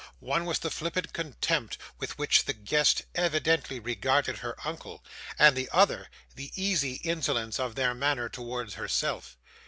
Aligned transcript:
One 0.19 0.45
was 0.45 0.57
the 0.57 0.71
flippant 0.71 1.13
contempt 1.13 1.77
with 1.99 2.17
which 2.17 2.45
the 2.45 2.53
guests 2.53 3.03
evidently 3.13 3.79
regarded 3.79 4.37
her 4.39 4.55
uncle, 4.67 5.03
and 5.37 5.55
the 5.55 5.69
other, 5.71 6.09
the 6.33 6.51
easy 6.55 6.93
insolence 7.03 7.59
of 7.59 7.75
their 7.75 7.93
manner 7.93 8.27
towards 8.27 8.73
herself. 8.73 9.37